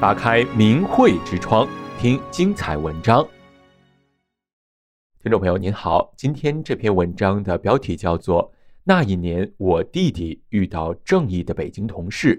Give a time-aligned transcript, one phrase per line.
[0.00, 3.22] 打开明慧之窗，听精彩文章。
[5.22, 8.50] 听众朋友您好，今天这篇文章的标题叫做
[8.82, 12.34] 《那一年我弟弟遇到正义的北京同事》。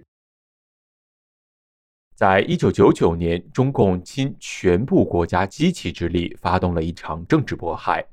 [2.16, 8.04] 在一九九九年，中共倾全部国家机器之力发动了一场政治迫害，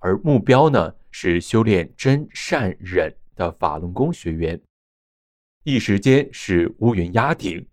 [0.00, 4.60] 而目标呢是修炼真善忍的法轮功学员。
[5.62, 7.64] 一时间是乌云压顶，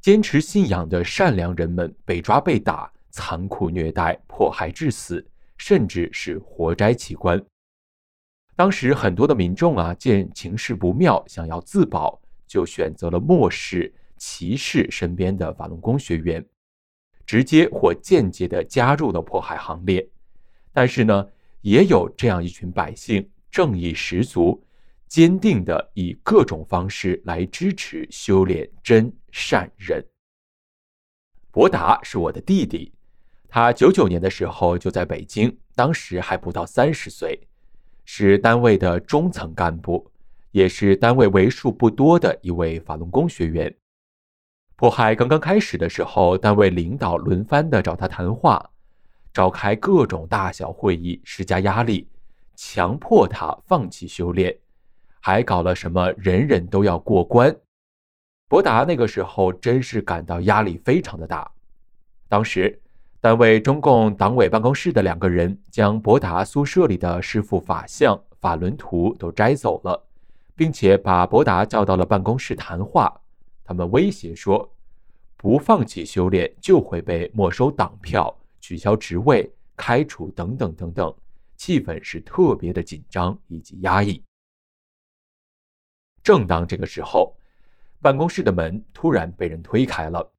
[0.00, 5.24] 坚持信仰的善良人们被抓被打，残酷虐待，迫害致死，
[5.58, 7.42] 甚至是活摘器官。
[8.56, 16.42] 当时很多的民众啊，见情势不妙，想要自保，就选择了漠视、歧视身边的法轮功学员，
[17.26, 20.06] 直接或间接地加入了迫害行列。
[20.72, 21.28] 但是呢，
[21.60, 24.62] 也有这样一群百姓，正义十足。
[25.10, 30.00] 坚定地以各种方式来支持修炼真善忍。
[31.50, 32.92] 博达是我的弟弟，
[33.48, 37.36] 他九九年的时候就在北京，当时还不到三十岁，
[38.04, 40.08] 是单位的中层干部，
[40.52, 43.76] 也是单位为数不多的一位法轮功学员。
[44.76, 48.70] 迫害刚刚开始的时候，单位领导轮番的找他谈话，
[49.34, 52.08] 召开各种大小会议，施加压力，
[52.54, 54.56] 强迫他放弃修炼。
[55.20, 57.54] 还搞了什么人人都要过关，
[58.48, 61.50] 博达那个时候真是感到压力非常的大。
[62.26, 62.80] 当时，
[63.20, 70.02] 单位中共党委办公室的两个人将博达宿舍里的师傅法相、法轮图都摘走了，
[70.56, 73.14] 并且把博达叫到了办公室谈话。
[73.62, 74.68] 他们威胁说，
[75.36, 81.14] 不放弃修炼就会被没收党票、取消职位、开除等等等等，
[81.56, 84.22] 气氛是特别的紧张以及压抑。
[86.22, 87.34] 正当这个时候，
[88.00, 90.30] 办公室的门突然被人推开了，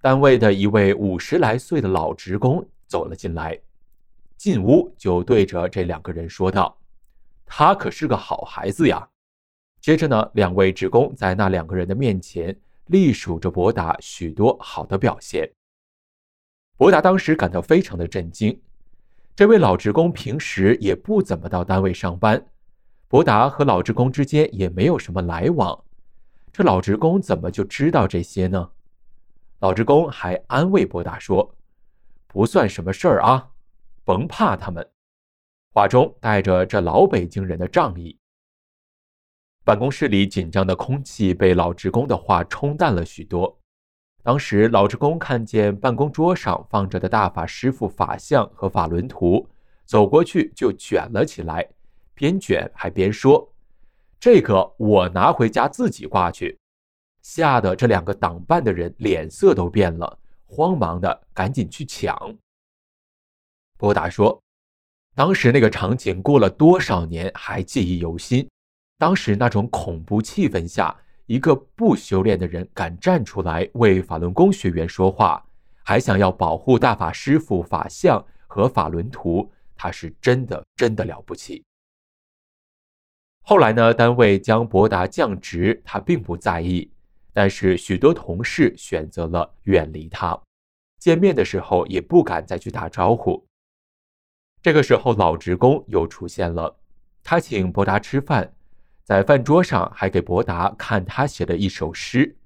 [0.00, 3.58] 单位的一位五十来岁的老职工走了进来，
[4.36, 6.76] 进屋就对着这两个人说道
[7.46, 9.08] ：“他可是个好孩子呀。”
[9.80, 12.56] 接着呢，两位职工在那两个人的面前
[12.86, 15.48] 隶数着博达许多好的表现。
[16.76, 18.60] 博达当时感到非常的震惊，
[19.34, 22.44] 这位老职工平时也不怎么到单位上班。
[23.08, 25.82] 博达和老职工之间也没有什么来往，
[26.52, 28.70] 这老职工怎么就知道这些呢？
[29.60, 31.54] 老职工还安慰博达说
[32.28, 33.48] ：“不算什么事儿啊，
[34.04, 34.86] 甭怕他们。”
[35.72, 38.18] 话中带着这老北京人的仗义。
[39.64, 43.58] 办公室里紧张的空气被老职工的话冲淡了许多。
[44.22, 49.48] 当时老职工看见办公桌上放着的大法师傅法相和法轮图，
[49.86, 51.66] 走过去就卷了起来。
[52.18, 53.48] 边卷还边说
[54.18, 56.58] ：“这个我拿回家自己挂去。”
[57.22, 62.36] 吓得这两个党办的人脸色都变了，慌忙的赶紧去抢。
[63.76, 64.42] 博达说
[65.14, 68.48] ：“当时那个场景过了多少年还记忆犹新。
[68.98, 70.96] 当时那种恐怖气氛下，
[71.26, 75.44] 一个不修炼的人敢站出来为法轮功学员说话，
[75.84, 81.62] 还想要保护大法师父法相和法轮图，他是真的真的了不起。”
[83.48, 86.90] 后来呢，单位将博达降职，他并不在意，
[87.32, 90.38] 但是许多同事选择了远离他，
[90.98, 93.42] 见面的时候也不敢再去打招呼。
[94.60, 96.76] 这个时候，老职工又出现了，
[97.24, 98.52] 他请博达吃饭，
[99.02, 102.36] 在饭桌上还给博达看他写的一首诗，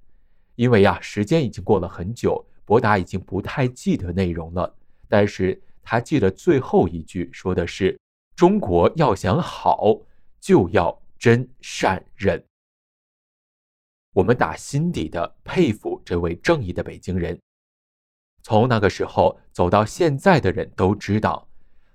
[0.54, 4.72] 因为呀，时间已经过了很久，博达已经不太记得内容了，
[5.08, 7.98] 但是他记得最后一句说的是
[8.36, 9.98] ：“中国要想好。”
[10.42, 12.44] 就要真善忍。
[14.12, 17.38] 我们打心底的佩服这位正义的北京人。
[18.42, 21.48] 从那个时候走到现在的人都知道，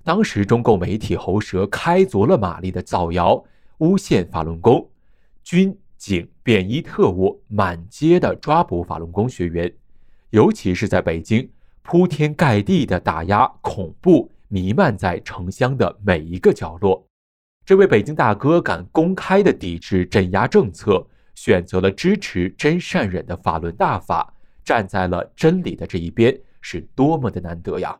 [0.04, 3.44] 当时中共媒体喉舌开足了马力的造谣、
[3.80, 4.90] 诬陷法轮功，
[5.44, 9.72] 军警便衣特务满街的抓捕法轮功学员，
[10.30, 11.52] 尤其是在北京，
[11.82, 17.07] 铺天盖地的打压恐怖弥漫在城乡的每一个角落。
[17.68, 21.06] 这位北京大哥敢公开的抵制镇压政策，
[21.36, 24.34] 选择了支持真善忍的法轮大法，
[24.64, 28.00] 站在了真理的这一边，是多么的难得呀！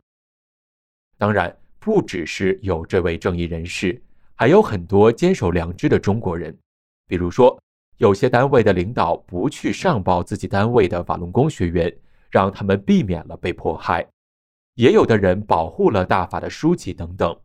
[1.18, 4.00] 当然，不只是有这位正义人士，
[4.36, 6.56] 还有很多坚守良知的中国人。
[7.06, 7.60] 比如说，
[7.98, 11.94] 有些单位的领导不去上报自己单位的法轮功学员，
[12.30, 14.00] 让他们避免了被迫害；
[14.76, 17.38] 也有的人保护了大法的书籍等等。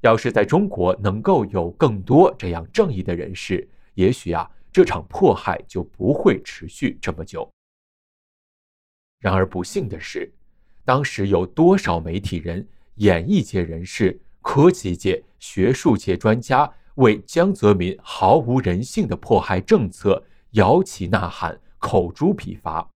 [0.00, 7.48] 要是在中国能够有更多这样正义的人士，也许啊，这场迫害就不会持续这么久。
[9.18, 10.32] 然而不幸的是，
[10.84, 20.22] 当时有多少媒体人、演艺界人士、科技界、学术界专家为江泽民毫无人性的迫害政策
[20.52, 22.88] 摇旗呐喊、口诛笔伐？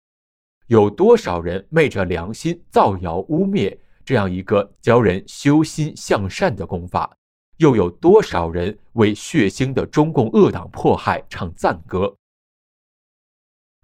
[0.68, 7.16] 有多少人昧着良心造谣污蔑这样一个教人修心向善的功法？
[7.58, 12.16] 又有多少人为血腥的中共恶党迫害唱赞歌？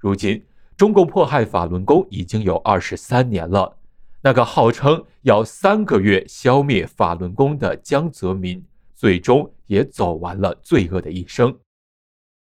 [0.01, 0.45] 如今，
[0.77, 3.77] 中共迫害法轮功已经有二十三年了。
[4.21, 8.65] 那个号称要三个月消灭法轮功的江泽民，
[8.95, 11.57] 最终也走完了罪恶的一生。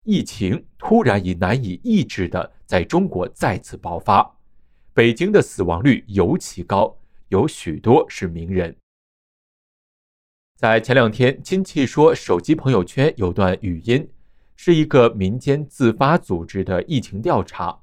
[0.04, 4.28] 疫情突然以难以抑制的在中国再次爆发，
[4.92, 6.96] 北京的死亡率尤其高，
[7.30, 8.76] 有许多是名人。
[10.56, 14.08] 在前两天，亲戚说手机朋友圈有段语音，
[14.56, 17.78] 是一个民间自发组织的疫情调查。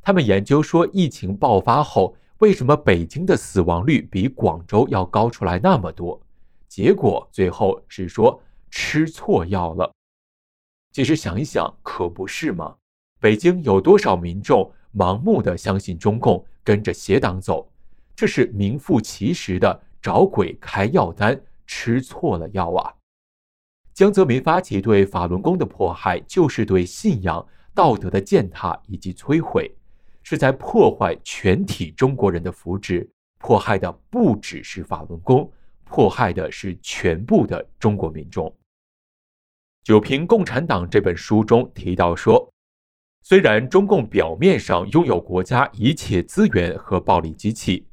[0.00, 6.20] 他们研究说，疫情爆发后，为什么北京的死亡率比广州要高出来那么多？
[6.68, 9.92] 结果最后是说吃错药了。
[10.92, 12.76] 其实想一想，可不是吗？
[13.18, 17.68] 北京有多少民众盲目的相信中共，跟着邪党走？
[18.16, 22.94] 这是名副其实的找鬼开药单，吃错了药啊！
[23.92, 27.44] 江泽民发起对法轮功的迫害，就是对信仰
[27.74, 29.74] 道德的践踏以及摧毁，
[30.22, 33.08] 是在破坏全体中国人的福祉。
[33.38, 35.52] 迫害的不只是法轮功，
[35.84, 38.48] 迫害的是全部的中国民众。
[39.82, 42.50] 《九评共产党》这本书中提到说，
[43.22, 47.86] 虽然中共表面上拥有国家一切资源和暴力机器，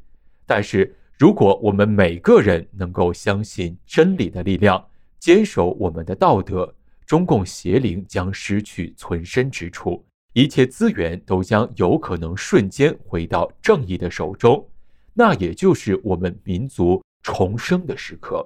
[0.53, 4.86] 但是如果我们每个人能够相信真理的力量，
[5.18, 6.75] 坚守我们的道德，
[7.06, 10.03] 中共邪灵将失去存身之处，
[10.33, 14.68] 一切资源都将有可能瞬间回到正义的手中，
[15.13, 18.45] 那也就是我们民族重生的时刻。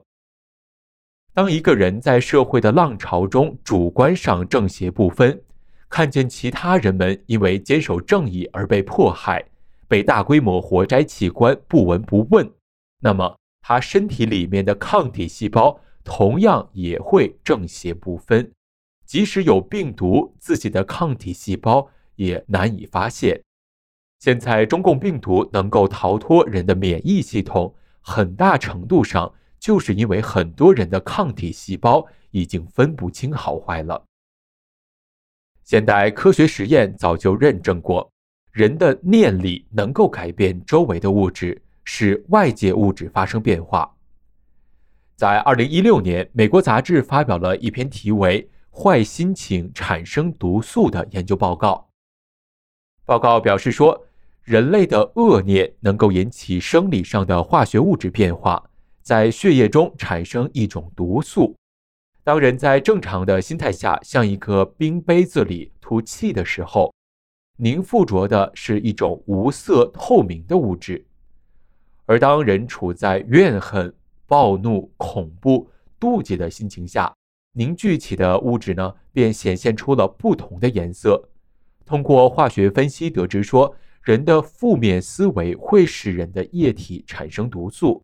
[1.34, 5.42] 当一个人在社会的浪潮中主观上正邪不分，
[5.90, 9.44] 看见其他人们因为坚守正义而被迫害，
[9.88, 12.52] 被大规模活摘器官不闻不问，
[13.00, 18.52] 那么他身体里面的抗体细胞同样也会正邪不分。
[19.06, 23.42] 即使有病毒，自己的抗体细胞也难以发现。
[24.20, 29.34] 现在中共病毒能够逃脱人的免疫系统，很大程度上。
[29.58, 34.06] 就是因为很多人的抗体细胞已经分不清好坏了。
[35.64, 38.08] 现代科学实验早就认证过，
[38.56, 43.94] 人的念力能够改变周围的物质，使外界物质发生变化。
[45.18, 51.90] 在二零一六年，美国杂志发表了一篇题为“坏心情产生毒素”的研究报告。
[53.04, 54.08] 报告表示说，
[54.44, 58.70] 人类的恶念能够引起生理上的化学物质变化。
[59.02, 61.54] 在血液中产生一种毒素。
[62.24, 66.95] 当人在正常的心态下向一个冰杯子里吐气的时候，
[67.58, 71.06] 凝附着的是一种无色透明的物质；
[72.06, 73.94] 而当人处在怨恨、
[74.28, 75.70] 暴怒、恐怖、
[76.00, 77.14] 妒忌的心情下，
[77.54, 81.30] 凝聚起的物质呢，便显现出了不同的颜色。
[81.86, 88.04] 通过化学分析得知说，人的负面思维会使人的液体产生毒素。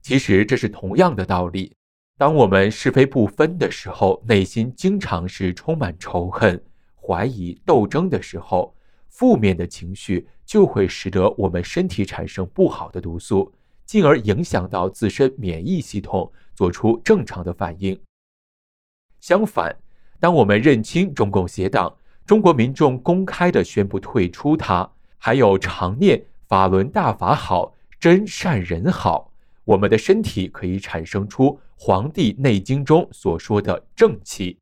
[0.00, 1.76] 其实这是同样的道理。
[2.16, 6.62] 当我们是非不分的时候，内心经常是充满仇恨、
[7.04, 8.72] 怀疑、斗争的时候，
[9.08, 13.52] 负面的情绪就会使得我们身体产生不好的毒素，
[13.84, 17.98] 进而影响到自身免疫系统，做出正常的反应。
[19.20, 19.76] 相反，
[20.20, 21.94] 当我们认清中共邪党，
[22.24, 29.32] 中国民众公开的宣布退出它，还有常念法轮大法好，真善人好。
[29.64, 34.58] 我们的身体可以产生出《黄帝内经》中所说的正气。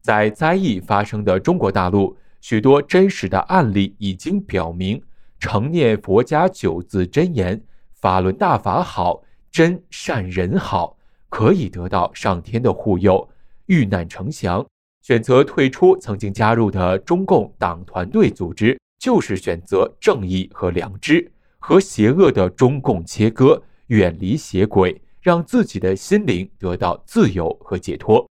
[0.00, 5.02] 在灾疫发生的中国大陆，许多真实的案例已经表明，
[5.38, 7.62] 承念佛家九字真言
[8.00, 10.96] “法轮大法好，真善人好”，
[11.28, 13.28] 可以得到上天的护佑，
[13.66, 14.66] 遇难成祥。
[15.02, 23.62] 选择退出曾经加入的中共党团队组织，就是选择正义和良知，和邪恶的中共切割。
[23.86, 28.24] 远离邪鬼，让自己的心灵得到自由和解脱。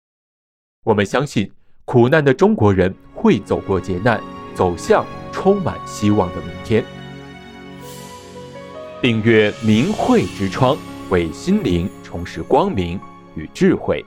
[0.84, 1.50] 我们相信，
[1.90, 4.20] 苦难的中国人会走过劫难，
[4.54, 6.84] 走向充满希望的明天。
[9.00, 10.76] 订阅明慧之窗，
[11.08, 13.00] 为心灵重拾光明
[13.34, 14.04] 与智慧。